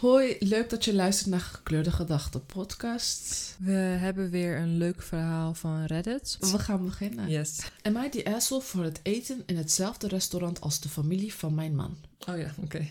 [0.00, 3.56] Hoi, leuk dat je luistert naar Gekleurde Gedachten podcast.
[3.58, 6.36] We hebben weer een leuk verhaal van Reddit.
[6.40, 7.28] We gaan beginnen.
[7.28, 7.58] Yes.
[7.82, 11.74] Am I the asshole voor het eten in hetzelfde restaurant als de familie van mijn
[11.74, 11.96] man?
[12.28, 12.88] Oh ja, oké.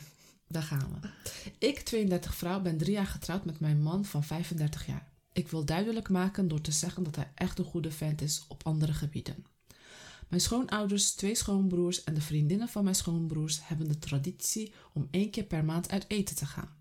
[0.48, 1.10] Daar gaan we.
[1.58, 5.08] Ik, 32 vrouw, ben drie jaar getrouwd met mijn man van 35 jaar.
[5.34, 8.66] Ik wil duidelijk maken door te zeggen dat hij echt een goede vent is op
[8.66, 9.46] andere gebieden.
[10.28, 15.32] Mijn schoonouders, twee schoonbroers en de vriendinnen van mijn schoonbroers hebben de traditie om één
[15.32, 16.78] keer per maand uit eten te gaan.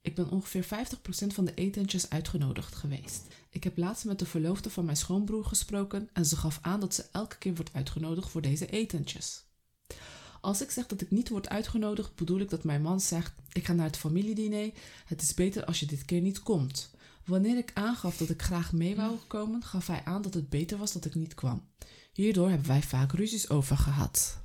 [0.00, 0.66] Ik ben ongeveer 50%
[1.26, 3.22] van de etentjes uitgenodigd geweest.
[3.50, 6.94] Ik heb laatst met de verloofde van mijn schoonbroer gesproken en ze gaf aan dat
[6.94, 9.44] ze elke keer wordt uitgenodigd voor deze etentjes.
[10.40, 13.66] Als ik zeg dat ik niet word uitgenodigd, bedoel ik dat mijn man zegt: Ik
[13.66, 14.70] ga naar het familiediner,
[15.06, 16.90] het is beter als je dit keer niet komt.
[17.24, 20.78] Wanneer ik aangaf dat ik graag mee wou komen, gaf hij aan dat het beter
[20.78, 21.68] was dat ik niet kwam.
[22.12, 24.38] Hierdoor hebben wij vaak ruzies over gehad.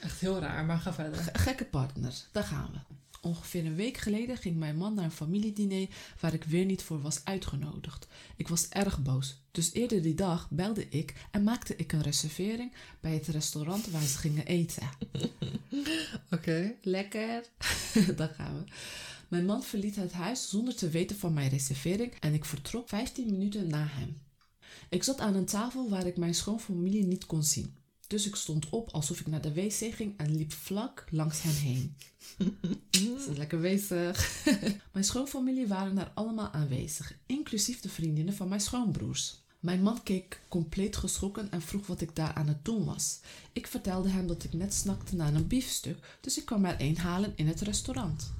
[0.00, 1.22] Echt heel raar, maar ga verder.
[1.22, 2.94] G- gekke partner, daar gaan we.
[3.24, 5.88] Ongeveer een week geleden ging mijn man naar een familiediner
[6.20, 8.06] waar ik weer niet voor was uitgenodigd.
[8.36, 12.72] Ik was erg boos, dus eerder die dag belde ik en maakte ik een reservering
[13.00, 14.88] bij het restaurant waar ze gingen eten.
[16.36, 16.74] Oké.
[16.82, 17.44] Lekker.
[18.16, 18.72] Daar gaan we.
[19.28, 23.30] Mijn man verliet het huis zonder te weten van mijn reservering en ik vertrok 15
[23.30, 24.22] minuten na hem.
[24.88, 27.76] Ik zat aan een tafel waar ik mijn schoonfamilie niet kon zien.
[28.06, 31.54] Dus ik stond op alsof ik naar de wc ging en liep vlak langs hen
[31.54, 31.96] heen.
[32.90, 34.44] Ze is lekker bezig.
[34.92, 39.42] mijn schoonfamilie waren er allemaal aanwezig, inclusief de vriendinnen van mijn schoonbroers.
[39.60, 43.20] Mijn man keek compleet geschrokken en vroeg wat ik daar aan het doen was.
[43.52, 46.98] Ik vertelde hem dat ik net snakte naar een biefstuk, dus ik kwam er een
[46.98, 48.32] halen in het restaurant.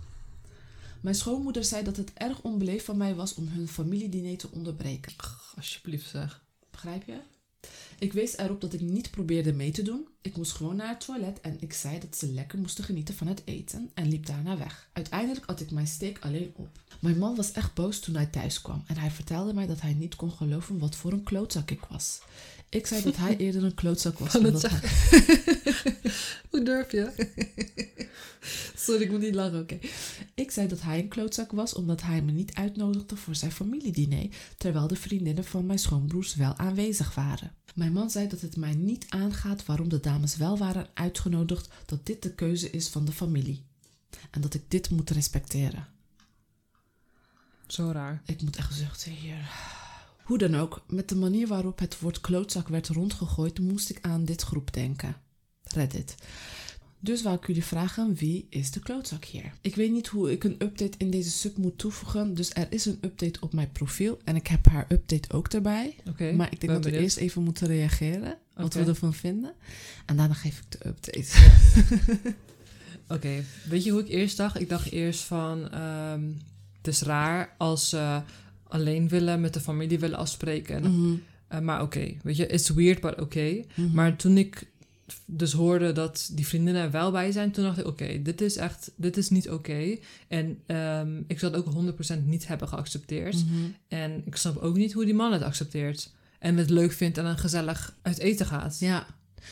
[1.00, 5.12] Mijn schoonmoeder zei dat het erg onbeleefd van mij was om hun familiediner te onderbreken.
[5.56, 6.44] Alsjeblieft zeg.
[6.70, 7.20] Begrijp je?
[7.98, 10.06] Ik wees erop dat ik niet probeerde mee te doen.
[10.22, 13.26] Ik moest gewoon naar het toilet en ik zei dat ze lekker moesten genieten van
[13.26, 14.88] het eten en liep daarna weg.
[14.92, 16.68] Uiteindelijk at ik mijn steak alleen op.
[17.00, 19.92] Mijn man was echt boos toen hij thuis kwam en hij vertelde mij dat hij
[19.94, 22.20] niet kon geloven wat voor een klootzak ik was.
[22.68, 24.32] Ik zei dat hij eerder een klootzak was.
[24.32, 24.42] Hij-
[26.50, 27.12] Hoe durf je?
[28.76, 29.78] Sorry, ik moet niet lachen, oké.
[30.34, 34.26] Ik zei dat hij een klootzak was omdat hij me niet uitnodigde voor zijn familiediner,
[34.58, 37.53] terwijl de vriendinnen van mijn schoonbroers wel aanwezig waren.
[37.74, 42.06] Mijn man zei dat het mij niet aangaat waarom de dames wel waren uitgenodigd, dat
[42.06, 43.64] dit de keuze is van de familie.
[44.30, 45.86] En dat ik dit moet respecteren.
[47.66, 48.22] Zo raar.
[48.26, 49.50] Ik moet echt zuchten hier.
[50.24, 54.24] Hoe dan ook, met de manier waarop het woord klootzak werd rondgegooid, moest ik aan
[54.24, 55.16] dit groep denken.
[55.62, 56.14] Reddit.
[57.04, 59.52] Dus wou ik jullie vragen, wie is de klootzak hier?
[59.60, 62.84] Ik weet niet hoe ik een update in deze sub moet toevoegen, dus er is
[62.86, 65.96] een update op mijn profiel en ik heb haar update ook erbij.
[66.32, 67.02] Maar ik denk dat we benieuwd.
[67.02, 69.52] eerst even moeten reageren, wat we ervan vinden.
[70.06, 71.52] En daarna geef ik de update.
[73.08, 73.44] Oké.
[73.68, 74.60] Weet je hoe ik eerst dacht?
[74.60, 75.70] Ik dacht eerst van...
[75.70, 76.22] ehm,
[76.76, 78.20] het is raar als ze
[78.68, 80.82] alleen willen, met de familie willen afspreken.
[80.82, 81.14] Mhm,
[81.48, 83.62] Eh, maar oké, weet je, it's weird, but oké.
[83.74, 83.94] mhm.
[83.94, 84.66] Maar toen ik
[85.26, 88.56] dus hoorde dat die vriendinnen er wel bij zijn, toen dacht ik, oké, dit is
[88.56, 89.98] echt, dit is niet oké.
[90.28, 93.34] En ehm, ik zou het ook 100% niet hebben geaccepteerd.
[93.34, 93.64] Mhm.
[93.88, 96.12] En ik snap ook niet hoe die man het accepteert.
[96.38, 98.76] En het leuk vindt en dan gezellig uit eten gaat.
[98.80, 99.06] Ja.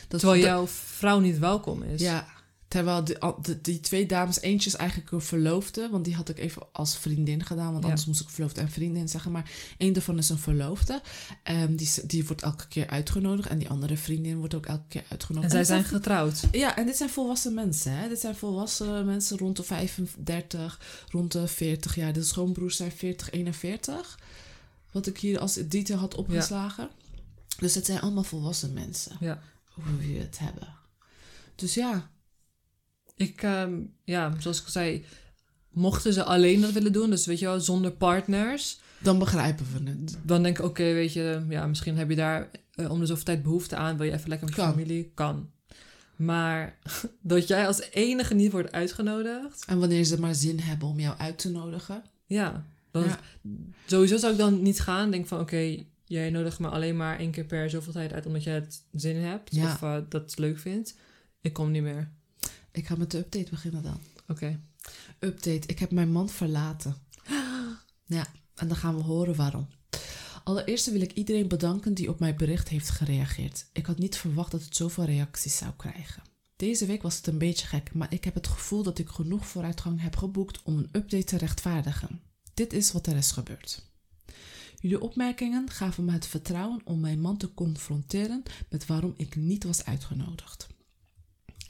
[0.07, 2.01] Dat, Terwijl jouw vrouw niet welkom is.
[2.01, 2.27] Ja,
[2.73, 3.17] terwijl die,
[3.61, 7.45] die twee dames, eentje is eigenlijk een verloofde, want die had ik even als vriendin
[7.45, 7.89] gedaan, want Ja.
[7.89, 9.31] anders moest ik verloofde en vriendin zeggen.
[9.31, 11.01] Maar één daarvan is een verloofde,
[11.43, 15.03] Ehm die, die wordt elke keer uitgenodigd en die andere vriendin wordt ook elke keer
[15.09, 15.53] uitgenodigd.
[15.53, 16.41] En zij zijn getrouwd.
[16.51, 17.97] Ja, en dit zijn volwassen mensen.
[17.97, 18.07] Hè?
[18.07, 20.79] Dit zijn volwassen mensen rond de 35,
[21.09, 22.13] rond de 40 jaar.
[22.13, 24.19] De schoonbroers zijn 40, 41.
[24.91, 26.89] Wat ik hier als detail had opgeslagen.
[27.57, 29.17] Dus het zijn allemaal volwassen mensen.
[29.19, 29.41] Ja.
[29.73, 30.67] Hoe we het hebben.
[31.55, 32.09] Dus ja,
[33.15, 35.05] Ik, ehm, ja, zoals ik al zei,
[35.69, 39.89] mochten ze alleen dat willen doen, dus weet je wel, zonder partners, dan begrijpen we
[39.89, 40.17] het.
[40.23, 43.23] dan denk ik, oké, weet je, ja, misschien heb je daar eh, om de zoveel
[43.23, 44.71] tijd behoefte aan, wil je even lekker met je Kan.
[44.71, 45.11] familie?
[45.13, 45.49] Kan.
[46.15, 46.77] Maar
[47.21, 51.17] dat jij als enige niet wordt uitgenodigd, En wanneer ze maar zin hebben om jou
[51.17, 52.03] uit te nodigen.
[52.25, 53.19] ja, dan, Ja.
[53.85, 55.11] sowieso zou ik dan niet gaan.
[55.11, 58.43] Denk van, oké, jij nodigt me alleen maar één keer per zoveel tijd uit omdat
[58.43, 59.63] je het zin hebt Ja.
[59.65, 60.97] of eh, dat het leuk vindt.
[61.41, 62.11] Ik kom niet meer.
[62.73, 63.99] Ik ga met de update beginnen dan.
[64.27, 64.59] Oké.
[65.19, 66.95] Update, ik heb mijn man verlaten.
[68.05, 69.67] Ja, en dan gaan we horen waarom.
[70.43, 73.65] Allereerst wil ik iedereen bedanken die op mijn bericht heeft gereageerd.
[73.73, 76.23] Ik had niet verwacht dat het zoveel reacties zou krijgen.
[76.55, 79.47] Deze week was het een beetje gek, maar ik heb het gevoel dat ik genoeg
[79.47, 82.21] vooruitgang heb geboekt om een update te rechtvaardigen.
[82.53, 83.91] Dit is wat er is gebeurd.
[84.79, 89.63] Jullie opmerkingen gaven me het vertrouwen om mijn man te confronteren met waarom ik niet
[89.63, 90.67] was uitgenodigd.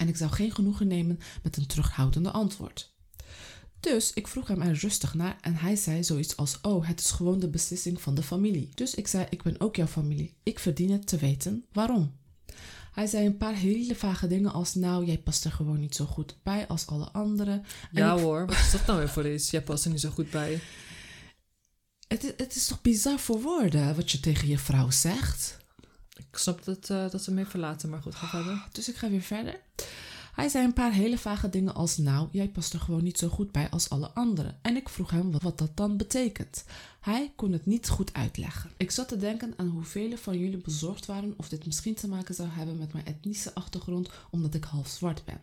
[0.03, 2.93] En ik zou geen genoegen nemen met een terughoudende antwoord.
[3.79, 7.11] Dus ik vroeg hem er rustig naar en hij zei zoiets als: Oh, het is
[7.11, 8.69] gewoon de beslissing van de familie.
[8.73, 10.33] Dus ik zei: Ik ben ook jouw familie.
[10.43, 12.15] Ik verdien het te weten waarom.
[12.91, 16.05] Hij zei een paar hele vage dingen als: Nou, jij past er gewoon niet zo
[16.05, 17.63] goed bij als alle anderen.
[17.63, 19.49] En Ja ik- hoor, wat is dat nou weer voor iets?
[19.51, 20.61] Jij past er niet zo goed bij.
[22.07, 25.61] Het, is- het is toch bizar voor woorden wat je tegen je vrouw zegt?
[26.31, 28.67] Ik snap dat, eh, dat ze me verlaten, maar goed, ga verder.
[28.71, 29.59] Dus ik ga weer verder.
[30.33, 33.27] Hij zei een paar hele vage dingen als: Nou, jij past er gewoon niet zo
[33.27, 34.57] goed bij als alle anderen.
[34.61, 36.65] En ik vroeg hem wat, dat dan betekent.
[36.99, 38.71] Hij kon het niet goed uitleggen.
[38.77, 42.35] Ik zat te denken aan hoeveel van jullie bezorgd waren of dit misschien te maken
[42.35, 45.39] zou hebben met mijn etnische achtergrond, omdat ik half zwart ben.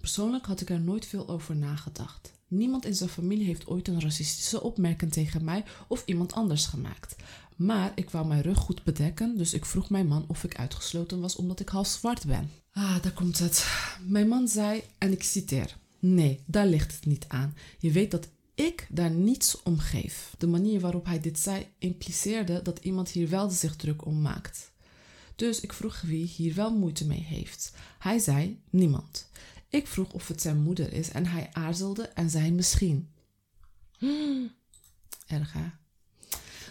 [0.00, 2.32] Persoonlijk had ik er nooit veel over nagedacht.
[2.52, 7.16] Niemand in zijn familie heeft ooit een racistische opmerking tegen mij of iemand anders gemaakt.
[7.56, 11.20] Maar ik wou mijn rug goed bedekken, dus ik vroeg mijn man of ik uitgesloten
[11.20, 12.50] was omdat ik half zwart ben.
[12.72, 13.66] Ah, daar komt het.
[14.06, 17.54] Mijn man zei, en ik citeer: Nee, daar ligt het niet aan.
[17.78, 20.34] Je weet dat ik daar niets om geef.
[20.38, 24.72] De manier waarop hij dit zei impliceerde dat iemand hier wel zich druk om maakt.
[25.36, 27.72] Dus ik vroeg wie hier wel moeite mee heeft.
[27.98, 29.30] Hij zei niemand.
[29.72, 33.08] Ik vroeg of het zijn moeder is en hij aarzelde en zei misschien.
[33.98, 34.52] Hmm,
[35.26, 35.64] erg hè?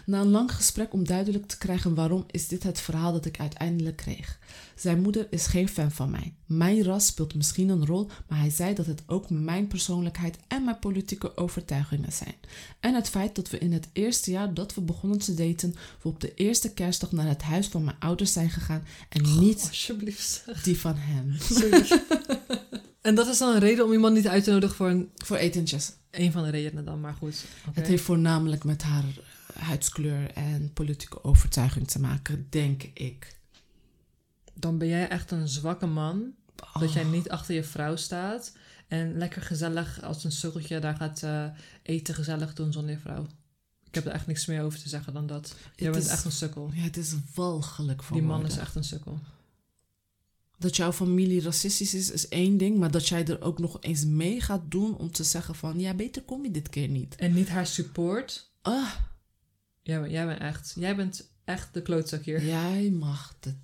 [0.06, 3.40] Na een lang gesprek om duidelijk te krijgen waarom, is dit het verhaal dat ik
[3.40, 4.38] uiteindelijk kreeg.
[4.74, 6.34] Zijn moeder is geen fan van mij.
[6.46, 10.64] Mijn ras speelt misschien een rol, maar hij zei dat het ook mijn persoonlijkheid en
[10.64, 12.34] mijn politieke overtuigingen zijn.
[12.80, 16.08] En het feit dat we in het eerste jaar dat we begonnen te daten, we
[16.08, 20.42] op de eerste kerstdag naar het huis van mijn ouders zijn gegaan en niet Alsjeblieft.
[20.46, 20.62] zeg.
[20.62, 21.36] die van hem.
[23.02, 25.36] En dat is dan een reden om iemand niet uit te nodigen voor een, Voor
[25.36, 25.92] etentjes.
[26.10, 27.44] een van de redenen dan, maar goed.
[27.72, 29.04] Het heeft voornamelijk met haar
[29.54, 33.36] huidskleur en politieke overtuiging te maken, denk ik.
[34.54, 36.32] Dan ben jij echt een zwakke man.
[36.80, 37.10] Dat jij Oh.
[37.10, 38.52] niet achter je vrouw staat.
[38.88, 41.44] En lekker gezellig als een sukkeltje daar gaat eh,
[41.82, 43.26] eten gezellig doen zonder je vrouw.
[43.86, 45.48] Ik heb er echt niks meer over te zeggen dan dat.
[45.76, 46.70] Jij Het bent is- echt een sukkel.
[46.74, 48.56] Ja, het is walgelijk voor Die man woorden.
[48.56, 49.20] is echt een sukkel.
[50.62, 52.78] Dat jouw familie racistisch is, is één ding.
[52.78, 55.80] Maar dat jij er ook nog eens mee gaat doen om te zeggen van...
[55.80, 57.14] Ja, beter kom je dit keer niet.
[57.14, 58.50] En niet haar support.
[58.62, 58.90] Ah,
[59.82, 62.44] Jij, bent- jij bent echt, jij bent echt de klootzak hier.
[62.44, 63.54] jij mag het.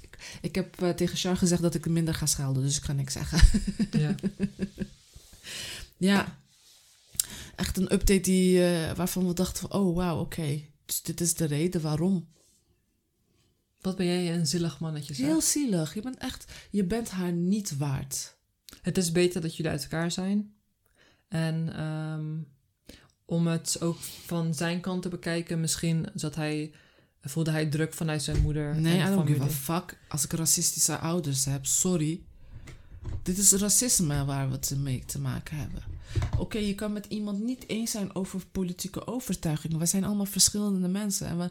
[0.00, 2.62] Ik, ik heb eh, tegen Char gezegd dat ik minder ga schelden.
[2.62, 3.40] Dus ik ga niks zeggen.
[4.00, 4.14] Ja.
[5.98, 6.38] Ja,
[7.56, 9.80] echt een update die, eh, waarvan we dachten van...
[9.80, 10.60] Oh, wauw, oké.
[10.86, 12.28] Dus dit is de reden waarom.
[13.86, 15.26] Wat ben jij een zielig mannetje zeg.
[15.26, 15.94] Heel zielig.
[15.94, 16.52] Je bent echt...
[16.70, 18.36] Je bent haar niet waard.
[18.82, 20.54] Het is beter dat jullie uit elkaar zijn.
[21.28, 22.36] En ehm,
[23.24, 26.72] om het ook van zijn kant te bekijken, misschien zat hij,
[27.20, 28.80] voelde hij druk vanuit zijn moeder.
[28.80, 29.98] Nee, en I don't give a fuck.
[30.08, 32.22] Als ik racistische ouders heb, sorry.
[33.22, 35.82] Dit is racisme waar we het mee te maken hebben.
[36.38, 39.78] Oké, je kan met iemand niet eens zijn over politieke overtuigingen.
[39.78, 41.26] We zijn allemaal verschillende mensen.
[41.26, 41.50] En we,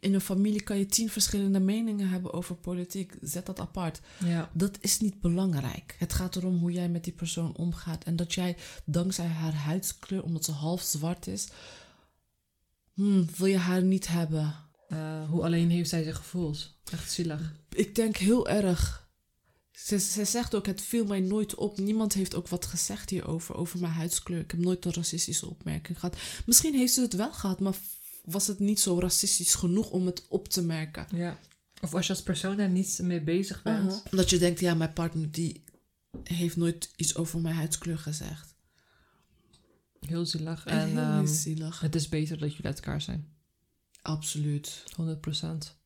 [0.00, 3.16] in een familie kan je tien verschillende meningen hebben over politiek.
[3.20, 4.00] Zet dat apart.
[4.24, 4.50] Ja.
[4.52, 5.96] Dat is niet belangrijk.
[5.98, 8.04] Het gaat erom hoe jij met die persoon omgaat.
[8.04, 11.48] En dat jij dankzij haar huidskleur, omdat ze half zwart is,
[12.94, 14.54] hmm, wil je haar niet hebben.
[14.88, 16.76] Eh, hoe alleen heeft zij zich gevoeld?
[16.92, 17.52] Echt zielig.
[17.68, 19.07] Ik denk heel erg.
[19.84, 21.78] Ze, ze zegt ook, het viel mij nooit op.
[21.78, 24.40] Niemand heeft ook wat gezegd hierover, over mijn huidskleur.
[24.40, 26.16] Ik heb nooit een racistische opmerking gehad.
[26.46, 27.74] Misschien heeft ze het wel gehad, maar
[28.24, 31.06] was het niet zo racistisch genoeg om het op te merken.
[31.14, 31.38] Ja.
[31.80, 33.92] Of als je als persoon daar niet mee bezig bent.
[33.92, 34.04] Uh-huh.
[34.10, 35.64] Dat je denkt, ja, mijn partner die
[36.22, 38.54] heeft nooit iets over mijn huidskleur gezegd.
[40.00, 40.66] Heel zielig.
[40.66, 41.80] En En heel ehm, zielig.
[41.80, 43.28] het is beter dat jullie uit elkaar zijn.
[44.02, 44.84] Absoluut.
[45.00, 45.76] 100%.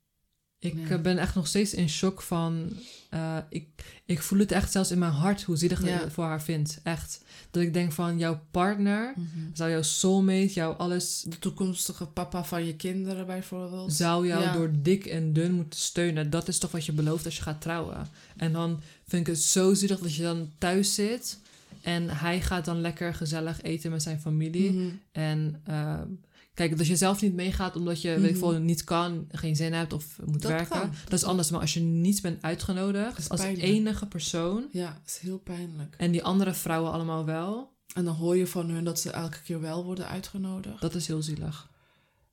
[0.63, 0.95] Ik Ja.
[0.95, 2.73] eh, ben echt nog steeds in shock van.
[3.11, 3.67] eh, ik,
[4.05, 5.99] ik voel het echt zelfs in mijn hart hoe zielig ik Ja.
[6.01, 6.79] het voor haar vind.
[6.83, 7.21] Echt.
[7.51, 9.27] Dat ik denk van jouw partner, Mhm.
[9.53, 11.25] zou jouw soulmate, jouw alles.
[11.29, 13.93] De toekomstige papa van je kinderen bijvoorbeeld.
[13.93, 14.53] Zou jou Ja.
[14.53, 16.31] door dik en dun moeten steunen.
[16.31, 18.09] Dat is toch wat je belooft als je gaat trouwen.
[18.37, 21.39] En dan vind ik het zo zielig dat je dan thuis zit.
[21.83, 24.73] En hij gaat dan lekker gezellig eten met zijn familie.
[24.73, 24.89] Mhm.
[25.13, 26.07] En ehm,
[26.55, 28.51] kijk, als je zelf niet meegaat omdat je weet ik Mhm.
[28.51, 30.93] veel, niet kan, geen zin hebt of moet Dat werken, kan.
[31.05, 31.51] dat is anders.
[31.51, 33.69] Maar als je niet bent uitgenodigd als pijnlijk.
[33.69, 35.95] enige persoon Ja, is heel pijnlijk.
[35.99, 39.43] en die andere vrouwen allemaal wel, En dan hoor je van hun dat ze elke
[39.43, 40.81] keer wel worden uitgenodigd.
[40.81, 41.71] dat is heel zielig.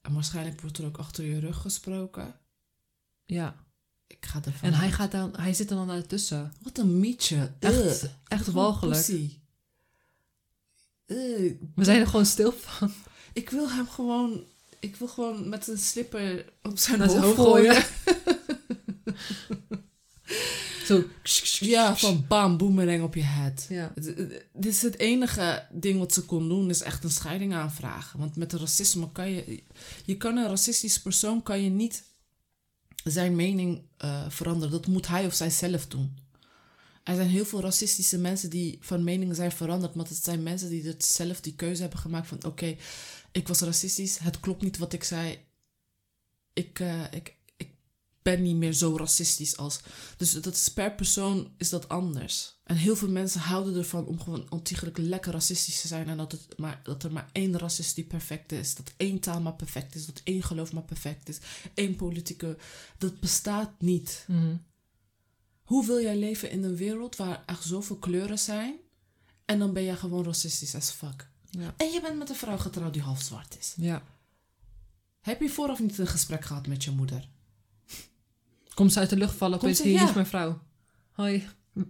[0.02, 2.36] En waarschijnlijk wordt er ook achter je rug gesproken.
[3.26, 3.56] Ja.
[4.08, 6.54] Ik ga ervan En hij, gaat dan, hij zit er dan ertussen.
[6.62, 7.52] Wat een mietje.
[7.60, 8.04] Echt, Ugh.
[8.28, 9.08] echt walgelijk.
[11.06, 12.92] We zijn er gewoon stil van.
[13.34, 14.44] Ik wil hem gewoon...
[14.80, 17.84] Ik wil gewoon met een slipper op zijn hoofd gooien.
[20.86, 21.04] Zo.
[21.60, 23.66] Ja, van bam, boomerang op je head.
[23.70, 23.94] Ja.
[24.54, 28.20] Dit is het enige ding wat ze kon doen, is echt een scheiding aanvragen.
[28.20, 29.64] Want met racisme kan je...
[30.06, 32.04] Je kan een racistisch persoon, kan je niet
[33.04, 34.72] zijn mening eh, veranderen.
[34.72, 36.18] Dat moet hij of zij zelf doen.
[37.10, 39.96] Er zijn heel veel racistische mensen die van mening zijn veranderd.
[39.96, 42.44] Maar het zijn mensen die het zelf die keuze hebben gemaakt van...
[42.46, 42.76] Oké,
[43.32, 44.18] ik was racistisch.
[44.18, 45.40] Het klopt niet wat ik zei.
[46.54, 47.70] Ik, eh, ik, ik
[48.22, 49.80] ben niet meer zo racistisch als...
[50.18, 52.58] Dus dat is per persoon is dat anders.
[52.64, 56.08] En heel veel mensen houden ervan om gewoon ontiegelijk lekker racistisch te zijn.
[56.08, 58.76] En dat, het maar, dat er maar één racist die perfect is.
[58.76, 60.06] Dat één taal maar perfect is.
[60.06, 61.38] Dat één geloof maar perfect is.
[61.74, 62.58] Één politieke...
[62.98, 64.26] Dat bestaat niet.
[64.28, 64.56] Mhm.
[65.70, 68.76] Hoe wil jij leven in een wereld waar er zoveel kleuren zijn...
[69.46, 71.30] en dan ben jij gewoon racistisch as fuck.
[71.50, 71.74] Ja.
[71.78, 73.74] En je bent met een vrouw getrouwd die half zwart is.
[73.78, 74.02] ja.
[75.20, 77.28] Heb je vooraf niet een gesprek gehad met je moeder?
[78.74, 80.08] Komt ze uit de lucht vallen, Komt ze- hier ja.
[80.08, 80.62] is mijn vrouw.
[81.12, 81.48] Hoi.
[81.74, 81.84] Hm.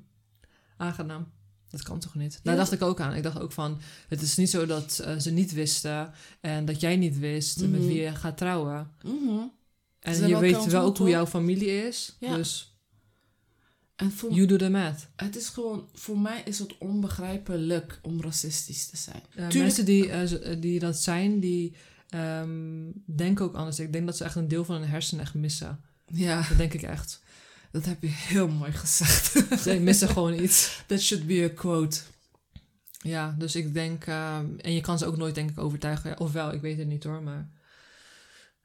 [0.78, 1.32] Aangenaam.
[1.70, 2.34] Dat kan toch niet?
[2.34, 3.14] Ja, Daar dacht ik ook aan.
[3.14, 6.80] Ik dacht ook van, het is niet zo dat eh, ze niet wisten en dat
[6.82, 7.80] jij niet wist met Mhm.
[7.88, 8.92] wie je gaat trouwen.
[9.04, 9.40] Mhm.
[10.00, 12.16] En je weet wel ook hoe jouw familie is.
[12.20, 12.36] Ja.
[12.36, 12.69] Dus
[14.00, 15.08] En voor, you do the math.
[15.16, 19.22] het is gewoon, voor mij is het onbegrijpelijk om racistisch te zijn.
[19.34, 21.76] Tuurlijk- mensen die, eh, eh, die dat zijn, die
[22.10, 23.80] ehm, denken ook anders.
[23.80, 25.80] Ik denk dat ze echt een deel van hun hersenen echt missen.
[26.06, 27.22] Ja, Dat denk ik echt.
[27.72, 29.32] dat heb je heel mooi gezegd.
[29.64, 30.84] Ze missen gewoon iets.
[30.88, 32.00] That should be a quote.
[33.02, 34.06] Ja, dus ik denk...
[34.06, 36.20] ehm, en je kan ze ook nooit denk ik overtuigen.
[36.20, 37.50] Ofwel, ik weet het niet hoor, maar...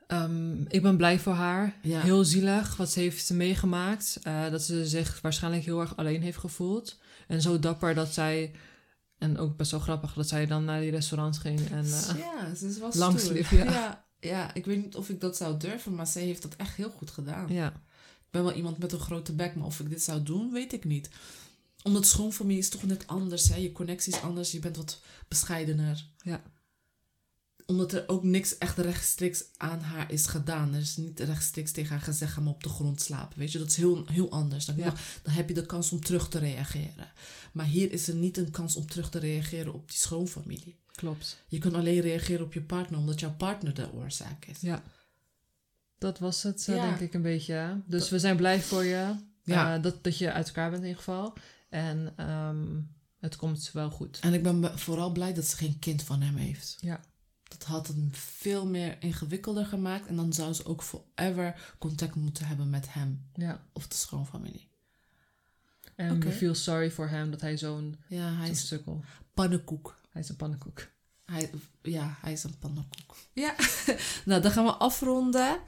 [0.07, 1.77] ehm, ik ben blij voor haar.
[1.83, 2.01] Ja.
[2.01, 4.19] Heel zielig wat ze heeft meegemaakt.
[4.23, 6.99] Eh, dat ze zich waarschijnlijk heel erg alleen heeft gevoeld.
[7.29, 8.53] En zo dapper dat zij...
[9.19, 11.71] En ook best wel grappig dat zij dan naar die restaurant ging.
[11.71, 13.37] En, eh, ja, ze is wel lang stoer.
[13.45, 13.73] sleep, ja.
[13.73, 14.05] ja.
[14.21, 16.91] Ja, ik weet niet of ik dat zou durven, maar zij heeft dat echt heel
[16.91, 17.53] goed gedaan.
[17.53, 17.83] ja.
[18.25, 20.73] Ik ben wel iemand met een grote bek, maar of ik dit zou doen, weet
[20.73, 21.11] ik niet.
[21.83, 23.57] Omdat schoonfamilie is toch net anders, hè?
[23.57, 26.07] Je connectie is anders, je bent wat bescheidener.
[26.19, 26.43] Ja.
[27.67, 30.75] Omdat er ook niks echt rechtstreeks aan haar is gedaan.
[30.75, 33.39] Er is niet rechtstreeks tegen haar gezegd, ga maar op de grond slapen.
[33.39, 34.65] Weet je, dat is heel, heel anders.
[34.65, 34.95] Dan, Ja.
[35.23, 37.13] dan heb je de kans om terug te reageren.
[37.53, 40.77] Maar hier is er niet een kans om terug te reageren op die schoonfamilie.
[40.95, 41.43] Klopt.
[41.49, 44.61] Je kan alleen reageren op je partner, omdat jouw partner de oorzaak is.
[44.61, 44.83] Ja.
[45.99, 46.85] Dat was het, eh, Ja.
[46.89, 47.83] denk ik, een beetje.
[47.87, 49.15] Dus we zijn blij voor je.
[49.43, 49.77] Ja.
[49.77, 51.33] eh, dat, dat je uit elkaar bent in ieder geval.
[51.69, 52.67] En ehm,
[53.21, 54.19] het komt wel goed.
[54.21, 56.77] En ik ben be- vooral blij dat ze geen kind van hem heeft.
[56.81, 57.01] Ja.
[57.49, 60.07] Dat had het veel meer ingewikkelder gemaakt.
[60.07, 63.65] En dan zou ze ook forever contact moeten hebben met hem Ja.
[63.73, 64.69] of de schoonfamilie.
[65.95, 69.05] En we feel sorry for him dat hij zo'n Ja, hij is sukkel.
[69.35, 70.01] pannenkoek.
[70.11, 70.87] Hij is een pannenkoek.
[71.25, 71.51] Hij,
[71.83, 73.17] ja, hij is een pannenkoek.
[73.33, 73.55] Ja,
[74.25, 75.59] nou dan gaan we afronden.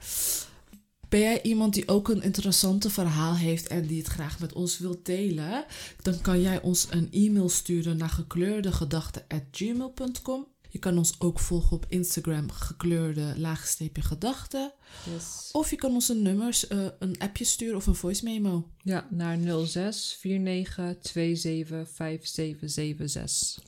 [1.09, 4.77] Ben jij iemand die ook een interessante verhaal heeft en die het graag met ons
[4.79, 5.65] wilt delen?
[6.01, 10.47] Dan kan jij ons een e-mail sturen naar gekleurdegedachten.gmail.com.
[10.69, 14.73] Je kan ons ook volgen op Instagram gekleurde laagsteepje gedachten.
[15.13, 15.49] Yes.
[15.51, 18.67] Of je kan ons een nummers, eh, een appje sturen of een voice memo.
[18.83, 23.63] Ja, naar 06 49 27 5776.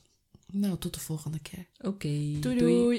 [0.51, 1.65] Nou, tot de volgende keer.
[1.81, 2.39] Oké.
[2.39, 2.57] doei.
[2.57, 2.97] doei.